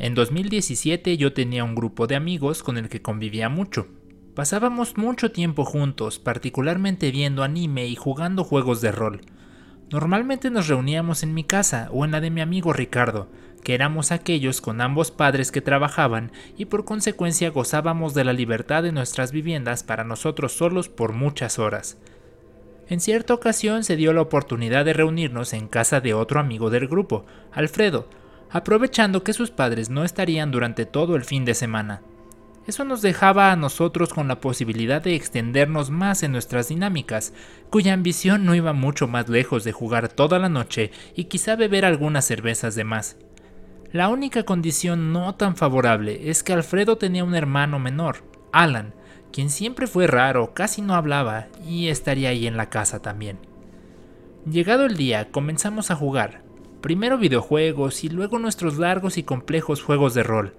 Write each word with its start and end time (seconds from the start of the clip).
En 0.00 0.14
2017 0.14 1.18
yo 1.18 1.34
tenía 1.34 1.62
un 1.62 1.74
grupo 1.74 2.06
de 2.06 2.16
amigos 2.16 2.62
con 2.62 2.78
el 2.78 2.88
que 2.88 3.02
convivía 3.02 3.50
mucho. 3.50 3.86
Pasábamos 4.34 4.96
mucho 4.96 5.30
tiempo 5.30 5.66
juntos, 5.66 6.18
particularmente 6.18 7.10
viendo 7.10 7.42
anime 7.42 7.86
y 7.86 7.96
jugando 7.96 8.42
juegos 8.42 8.80
de 8.80 8.92
rol. 8.92 9.20
Normalmente 9.92 10.50
nos 10.50 10.68
reuníamos 10.68 11.22
en 11.22 11.34
mi 11.34 11.44
casa 11.44 11.90
o 11.92 12.06
en 12.06 12.12
la 12.12 12.22
de 12.22 12.30
mi 12.30 12.40
amigo 12.40 12.72
Ricardo, 12.72 13.28
que 13.62 13.74
éramos 13.74 14.10
aquellos 14.10 14.62
con 14.62 14.80
ambos 14.80 15.10
padres 15.10 15.52
que 15.52 15.60
trabajaban 15.60 16.32
y 16.56 16.64
por 16.64 16.86
consecuencia 16.86 17.50
gozábamos 17.50 18.14
de 18.14 18.24
la 18.24 18.32
libertad 18.32 18.82
de 18.82 18.92
nuestras 18.92 19.32
viviendas 19.32 19.82
para 19.82 20.02
nosotros 20.02 20.52
solos 20.52 20.88
por 20.88 21.12
muchas 21.12 21.58
horas. 21.58 21.98
En 22.88 23.00
cierta 23.00 23.34
ocasión 23.34 23.84
se 23.84 23.96
dio 23.96 24.14
la 24.14 24.22
oportunidad 24.22 24.86
de 24.86 24.94
reunirnos 24.94 25.52
en 25.52 25.68
casa 25.68 26.00
de 26.00 26.14
otro 26.14 26.40
amigo 26.40 26.70
del 26.70 26.88
grupo, 26.88 27.26
Alfredo, 27.52 28.08
aprovechando 28.50 29.22
que 29.22 29.32
sus 29.32 29.50
padres 29.50 29.90
no 29.90 30.04
estarían 30.04 30.50
durante 30.50 30.86
todo 30.86 31.16
el 31.16 31.24
fin 31.24 31.44
de 31.44 31.54
semana. 31.54 32.02
Eso 32.66 32.84
nos 32.84 33.02
dejaba 33.02 33.50
a 33.50 33.56
nosotros 33.56 34.12
con 34.12 34.28
la 34.28 34.40
posibilidad 34.40 35.02
de 35.02 35.14
extendernos 35.14 35.90
más 35.90 36.22
en 36.22 36.32
nuestras 36.32 36.68
dinámicas, 36.68 37.32
cuya 37.70 37.94
ambición 37.94 38.44
no 38.44 38.54
iba 38.54 38.72
mucho 38.72 39.08
más 39.08 39.28
lejos 39.28 39.64
de 39.64 39.72
jugar 39.72 40.08
toda 40.08 40.38
la 40.38 40.48
noche 40.48 40.90
y 41.16 41.24
quizá 41.24 41.56
beber 41.56 41.84
algunas 41.84 42.26
cervezas 42.26 42.74
de 42.74 42.84
más. 42.84 43.16
La 43.92 44.08
única 44.08 44.44
condición 44.44 45.12
no 45.12 45.34
tan 45.34 45.56
favorable 45.56 46.30
es 46.30 46.44
que 46.44 46.52
Alfredo 46.52 46.96
tenía 46.96 47.24
un 47.24 47.34
hermano 47.34 47.78
menor, 47.78 48.22
Alan, 48.52 48.94
quien 49.32 49.50
siempre 49.50 49.86
fue 49.86 50.06
raro, 50.06 50.54
casi 50.54 50.82
no 50.82 50.94
hablaba 50.94 51.48
y 51.66 51.88
estaría 51.88 52.28
ahí 52.28 52.46
en 52.46 52.56
la 52.56 52.68
casa 52.68 53.00
también. 53.00 53.38
Llegado 54.48 54.84
el 54.84 54.96
día, 54.96 55.30
comenzamos 55.30 55.90
a 55.90 55.96
jugar, 55.96 56.42
primero 56.80 57.18
videojuegos 57.18 58.04
y 58.04 58.08
luego 58.08 58.38
nuestros 58.38 58.78
largos 58.78 59.18
y 59.18 59.22
complejos 59.22 59.82
juegos 59.82 60.14
de 60.14 60.22
rol. 60.22 60.54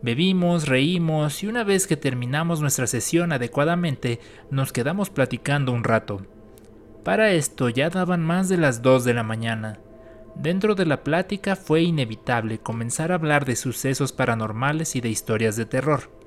Bebimos, 0.00 0.68
reímos 0.68 1.42
y 1.42 1.48
una 1.48 1.64
vez 1.64 1.86
que 1.86 1.96
terminamos 1.96 2.60
nuestra 2.60 2.86
sesión 2.86 3.32
adecuadamente, 3.32 4.20
nos 4.50 4.72
quedamos 4.72 5.10
platicando 5.10 5.72
un 5.72 5.84
rato. 5.84 6.22
Para 7.04 7.32
esto 7.32 7.68
ya 7.68 7.90
daban 7.90 8.24
más 8.24 8.48
de 8.48 8.58
las 8.58 8.82
2 8.82 9.04
de 9.04 9.14
la 9.14 9.22
mañana. 9.22 9.80
Dentro 10.34 10.74
de 10.76 10.86
la 10.86 11.02
plática 11.02 11.56
fue 11.56 11.82
inevitable 11.82 12.58
comenzar 12.58 13.10
a 13.10 13.16
hablar 13.16 13.44
de 13.44 13.56
sucesos 13.56 14.12
paranormales 14.12 14.94
y 14.94 15.00
de 15.00 15.08
historias 15.08 15.56
de 15.56 15.66
terror. 15.66 16.17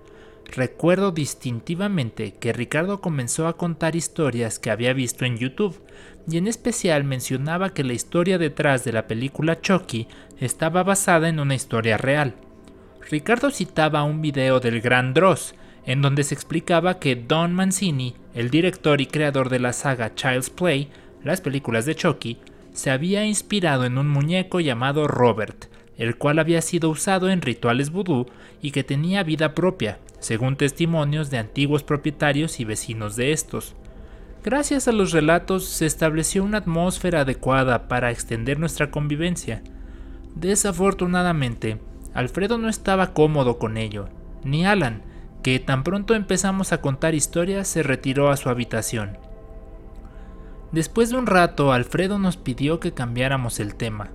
Recuerdo 0.47 1.11
distintivamente 1.11 2.33
que 2.35 2.51
Ricardo 2.51 2.99
comenzó 2.99 3.47
a 3.47 3.57
contar 3.57 3.95
historias 3.95 4.59
que 4.59 4.69
había 4.69 4.93
visto 4.93 5.23
en 5.25 5.37
YouTube, 5.37 5.81
y 6.29 6.37
en 6.37 6.47
especial 6.47 7.03
mencionaba 7.03 7.73
que 7.73 7.83
la 7.83 7.93
historia 7.93 8.37
detrás 8.37 8.83
de 8.83 8.91
la 8.91 9.07
película 9.07 9.61
Chucky 9.61 10.07
estaba 10.39 10.83
basada 10.83 11.29
en 11.29 11.39
una 11.39 11.55
historia 11.55 11.97
real. 11.97 12.35
Ricardo 13.09 13.49
citaba 13.49 14.03
un 14.03 14.21
video 14.21 14.59
del 14.59 14.81
Gran 14.81 15.13
Dross, 15.13 15.55
en 15.85 16.01
donde 16.01 16.23
se 16.23 16.35
explicaba 16.35 16.99
que 16.99 17.15
Don 17.15 17.53
Mancini, 17.53 18.15
el 18.33 18.49
director 18.49 19.01
y 19.01 19.07
creador 19.07 19.49
de 19.49 19.59
la 19.59 19.73
saga 19.73 20.13
Child's 20.13 20.49
Play, 20.49 20.89
las 21.23 21.41
películas 21.41 21.85
de 21.85 21.95
Chucky, 21.95 22.39
se 22.73 22.91
había 22.91 23.25
inspirado 23.25 23.85
en 23.85 23.97
un 23.97 24.09
muñeco 24.09 24.59
llamado 24.59 25.07
Robert, 25.07 25.70
el 26.01 26.17
cual 26.17 26.39
había 26.39 26.63
sido 26.63 26.89
usado 26.89 27.29
en 27.29 27.43
rituales 27.43 27.91
vudú 27.91 28.25
y 28.59 28.71
que 28.71 28.83
tenía 28.83 29.21
vida 29.21 29.53
propia, 29.53 29.99
según 30.19 30.55
testimonios 30.55 31.29
de 31.29 31.37
antiguos 31.37 31.83
propietarios 31.83 32.59
y 32.59 32.65
vecinos 32.65 33.15
de 33.15 33.33
estos. 33.33 33.75
Gracias 34.43 34.87
a 34.87 34.93
los 34.93 35.11
relatos 35.11 35.65
se 35.65 35.85
estableció 35.85 36.43
una 36.43 36.57
atmósfera 36.57 37.21
adecuada 37.21 37.87
para 37.87 38.09
extender 38.09 38.57
nuestra 38.57 38.89
convivencia. 38.89 39.61
Desafortunadamente, 40.33 41.77
Alfredo 42.15 42.57
no 42.57 42.67
estaba 42.67 43.13
cómodo 43.13 43.59
con 43.59 43.77
ello, 43.77 44.09
ni 44.43 44.65
Alan, 44.65 45.03
que 45.43 45.59
tan 45.59 45.83
pronto 45.83 46.15
empezamos 46.15 46.73
a 46.73 46.81
contar 46.81 47.13
historias 47.13 47.67
se 47.67 47.83
retiró 47.83 48.31
a 48.31 48.37
su 48.37 48.49
habitación. 48.49 49.19
Después 50.71 51.11
de 51.11 51.17
un 51.17 51.27
rato, 51.27 51.71
Alfredo 51.71 52.17
nos 52.17 52.37
pidió 52.37 52.79
que 52.79 52.91
cambiáramos 52.91 53.59
el 53.59 53.75
tema. 53.75 54.09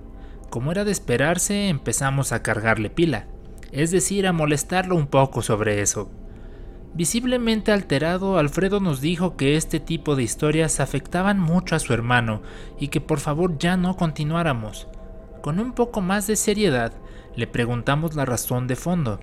Como 0.49 0.71
era 0.71 0.83
de 0.85 0.91
esperarse, 0.91 1.69
empezamos 1.69 2.31
a 2.31 2.41
cargarle 2.41 2.89
pila, 2.89 3.25
es 3.71 3.91
decir, 3.91 4.27
a 4.27 4.33
molestarlo 4.33 4.95
un 4.95 5.07
poco 5.07 5.41
sobre 5.41 5.81
eso. 5.81 6.09
Visiblemente 6.93 7.71
alterado, 7.71 8.37
Alfredo 8.37 8.79
nos 8.79 9.01
dijo 9.01 9.35
que 9.35 9.55
este 9.55 9.79
tipo 9.79 10.15
de 10.15 10.23
historias 10.23 10.79
afectaban 10.79 11.39
mucho 11.39 11.75
a 11.75 11.79
su 11.79 11.93
hermano 11.93 12.41
y 12.79 12.87
que 12.87 13.01
por 13.01 13.19
favor 13.19 13.57
ya 13.59 13.77
no 13.77 13.95
continuáramos. 13.97 14.87
Con 15.41 15.59
un 15.59 15.73
poco 15.73 16.01
más 16.01 16.27
de 16.27 16.35
seriedad, 16.35 16.93
le 17.35 17.45
preguntamos 17.45 18.15
la 18.15 18.25
razón 18.25 18.67
de 18.67 18.75
fondo. 18.75 19.19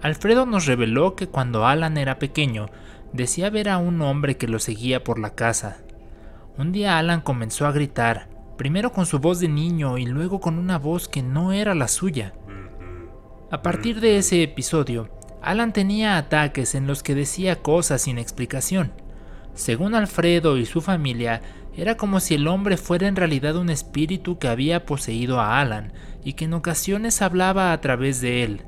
Alfredo 0.00 0.46
nos 0.46 0.66
reveló 0.66 1.14
que 1.16 1.28
cuando 1.28 1.66
Alan 1.66 1.98
era 1.98 2.18
pequeño, 2.18 2.66
decía 3.12 3.50
ver 3.50 3.68
a 3.68 3.78
un 3.78 4.00
hombre 4.00 4.36
que 4.36 4.48
lo 4.48 4.58
seguía 4.58 5.04
por 5.04 5.18
la 5.18 5.34
casa, 5.34 5.78
un 6.58 6.70
día 6.70 6.98
Alan 6.98 7.22
comenzó 7.22 7.66
a 7.66 7.72
gritar, 7.72 8.28
primero 8.56 8.92
con 8.92 9.06
su 9.06 9.18
voz 9.18 9.40
de 9.40 9.48
niño 9.48 9.98
y 9.98 10.06
luego 10.06 10.40
con 10.40 10.58
una 10.58 10.78
voz 10.78 11.08
que 11.08 11.22
no 11.22 11.52
era 11.52 11.74
la 11.74 11.88
suya. 11.88 12.34
A 13.50 13.62
partir 13.62 14.00
de 14.00 14.16
ese 14.16 14.42
episodio, 14.42 15.10
Alan 15.42 15.72
tenía 15.72 16.16
ataques 16.16 16.74
en 16.74 16.86
los 16.86 17.02
que 17.02 17.14
decía 17.14 17.62
cosas 17.62 18.02
sin 18.02 18.18
explicación. 18.18 18.92
Según 19.54 19.94
Alfredo 19.94 20.56
y 20.56 20.64
su 20.64 20.80
familia, 20.80 21.42
era 21.76 21.96
como 21.96 22.20
si 22.20 22.34
el 22.34 22.46
hombre 22.48 22.76
fuera 22.76 23.08
en 23.08 23.16
realidad 23.16 23.56
un 23.56 23.70
espíritu 23.70 24.38
que 24.38 24.48
había 24.48 24.86
poseído 24.86 25.40
a 25.40 25.60
Alan 25.60 25.92
y 26.24 26.34
que 26.34 26.44
en 26.44 26.54
ocasiones 26.54 27.22
hablaba 27.22 27.72
a 27.72 27.80
través 27.80 28.20
de 28.20 28.44
él. 28.44 28.62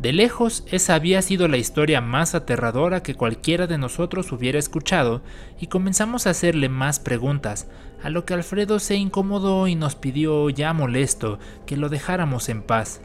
De 0.00 0.12
lejos, 0.12 0.62
esa 0.70 0.94
había 0.94 1.20
sido 1.22 1.48
la 1.48 1.56
historia 1.56 2.00
más 2.00 2.36
aterradora 2.36 3.02
que 3.02 3.16
cualquiera 3.16 3.66
de 3.66 3.78
nosotros 3.78 4.30
hubiera 4.30 4.56
escuchado, 4.56 5.22
y 5.58 5.66
comenzamos 5.66 6.26
a 6.26 6.30
hacerle 6.30 6.68
más 6.68 7.00
preguntas, 7.00 7.66
a 8.00 8.08
lo 8.08 8.24
que 8.24 8.34
Alfredo 8.34 8.78
se 8.78 8.94
incomodó 8.94 9.66
y 9.66 9.74
nos 9.74 9.96
pidió, 9.96 10.50
ya 10.50 10.72
molesto, 10.72 11.40
que 11.66 11.76
lo 11.76 11.88
dejáramos 11.88 12.48
en 12.48 12.62
paz. 12.62 13.00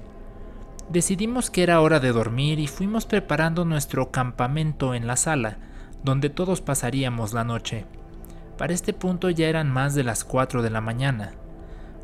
Decidimos 0.89 1.49
que 1.49 1.63
era 1.63 1.81
hora 1.81 1.99
de 1.99 2.11
dormir 2.11 2.59
y 2.59 2.67
fuimos 2.67 3.07
preparando 3.07 3.65
nuestro 3.65 4.11
campamento 4.11 4.93
en 4.93 5.07
la 5.07 5.15
sala, 5.15 5.57
donde 6.03 6.29
todos 6.29 6.61
pasaríamos 6.61 7.33
la 7.33 7.43
noche. 7.43 7.85
Para 8.55 8.73
este 8.73 8.93
punto 8.93 9.31
ya 9.31 9.47
eran 9.47 9.71
más 9.71 9.95
de 9.95 10.03
las 10.03 10.23
4 10.23 10.61
de 10.61 10.69
la 10.69 10.81
mañana. 10.81 11.31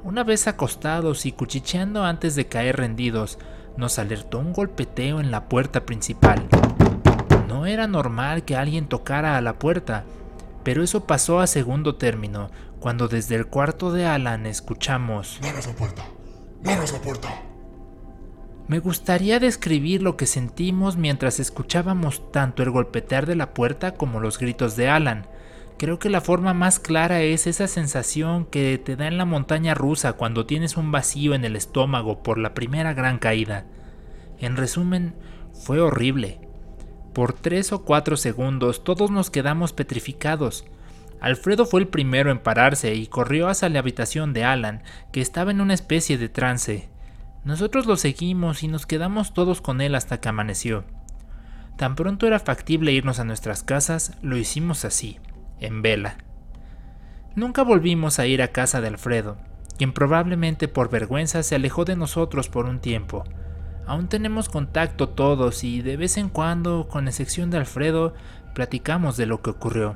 Una 0.04 0.24
vez 0.24 0.48
acostados 0.48 1.28
y 1.28 1.32
cuchicheando 1.32 2.06
antes 2.06 2.36
de 2.36 2.48
caer 2.48 2.78
rendidos, 2.78 3.38
nos 3.80 3.98
alertó 3.98 4.40
un 4.40 4.54
golpeteo 4.54 5.20
en 5.20 5.32
la 5.32 5.50
puerta 5.50 5.86
principal. 5.86 6.48
No 7.48 7.66
era 7.66 7.88
normal 7.88 8.44
que 8.44 8.56
alguien 8.56 8.88
tocara 8.88 9.38
a 9.38 9.42
la 9.42 9.58
puerta, 9.58 10.04
pero 10.64 10.84
eso 10.84 11.06
pasó 11.06 11.40
a 11.40 11.48
segundo 11.48 11.96
término, 11.96 12.52
cuando 12.80 13.08
desde 13.08 13.36
el 13.36 13.48
cuarto 13.48 13.92
de 13.92 14.06
Alan 14.06 14.46
escuchamos... 14.46 15.40
¡No 15.42 15.48
la 15.52 15.76
puerta! 15.76 16.04
¡No 16.62 16.72
la 16.72 17.02
puerta! 17.02 17.30
Me 18.68 18.80
gustaría 18.80 19.40
describir 19.40 20.04
lo 20.04 20.16
que 20.16 20.28
sentimos 20.28 20.96
mientras 20.96 21.40
escuchábamos 21.40 22.32
tanto 22.32 22.62
el 22.62 22.70
golpetear 22.70 23.26
de 23.26 23.36
la 23.36 23.54
puerta 23.56 23.96
como 23.96 24.20
los 24.20 24.38
gritos 24.38 24.76
de 24.76 24.90
Alan. 24.90 25.26
Creo 25.80 25.98
que 25.98 26.10
la 26.10 26.20
forma 26.20 26.54
más 26.54 26.78
clara 26.78 27.22
es 27.22 27.48
esa 27.48 27.66
sensación 27.70 28.44
que 28.44 28.78
te 28.78 28.98
da 28.98 29.08
en 29.08 29.18
la 29.18 29.24
montaña 29.24 29.76
rusa 29.76 30.12
cuando 30.12 30.46
tienes 30.46 30.76
un 30.76 30.92
vacío 30.92 31.34
en 31.34 31.46
el 31.46 31.56
estómago 31.56 32.22
por 32.22 32.38
la 32.38 32.54
primera 32.54 32.94
gran 32.94 33.18
caída. 33.18 33.64
En 34.40 34.58
resumen, 34.58 35.16
fue 35.54 35.80
horrible. 35.80 36.42
Por 37.14 37.32
tres 37.32 37.72
o 37.72 37.86
cuatro 37.86 38.18
segundos 38.18 38.84
todos 38.84 39.10
nos 39.10 39.30
quedamos 39.30 39.72
petrificados. 39.72 40.66
Alfredo 41.22 41.66
fue 41.66 41.80
el 41.80 41.88
primero 41.88 42.30
en 42.30 42.40
pararse 42.40 42.94
y 42.96 43.08
corrió 43.08 43.48
hacia 43.48 43.70
la 43.70 43.80
habitación 43.80 44.34
de 44.34 44.44
Alan, 44.44 44.84
que 45.14 45.22
estaba 45.22 45.52
en 45.52 45.62
una 45.62 45.76
especie 45.76 46.18
de 46.18 46.28
trance. 46.28 46.90
Nosotros 47.46 47.86
lo 47.86 47.96
seguimos 47.96 48.64
y 48.64 48.68
nos 48.68 48.86
quedamos 48.86 49.34
todos 49.34 49.62
con 49.62 49.80
él 49.80 49.96
hasta 49.96 50.20
que 50.20 50.28
amaneció. 50.28 50.84
Tan 51.78 51.96
pronto 51.96 52.28
era 52.28 52.40
factible 52.40 52.92
irnos 52.92 53.20
a 53.20 53.24
nuestras 53.24 53.64
casas, 53.64 54.18
lo 54.22 54.36
hicimos 54.36 54.84
así 54.84 55.20
en 55.60 55.82
vela. 55.82 56.18
Nunca 57.36 57.64
volvimos 57.64 58.20
a 58.20 58.26
ir 58.26 58.42
a 58.42 58.50
casa 58.50 58.82
de 58.82 58.88
Alfredo, 58.88 59.38
quien 59.78 59.94
probablemente 59.94 60.68
por 60.68 60.90
vergüenza 60.90 61.44
se 61.44 61.56
alejó 61.56 61.86
de 61.86 61.96
nosotros 61.96 62.50
por 62.50 62.66
un 62.66 62.80
tiempo. 62.80 63.24
Aún 63.86 64.08
tenemos 64.08 64.50
contacto 64.50 65.10
todos 65.10 65.64
y 65.64 65.82
de 65.82 65.98
vez 65.98 66.18
en 66.18 66.30
cuando, 66.30 66.88
con 66.88 67.08
excepción 67.08 67.50
de 67.50 67.58
Alfredo, 67.58 68.14
platicamos 68.54 69.18
de 69.18 69.26
lo 69.26 69.42
que 69.42 69.52
ocurrió. 69.52 69.96